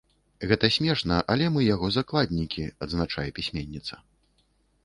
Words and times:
Гэта 0.51 0.69
смешна, 0.75 1.19
але 1.33 1.49
мы 1.57 1.63
яго 1.75 1.89
закладнікі, 1.97 2.63
адзначае 2.87 3.27
пісьменніца. 3.41 4.01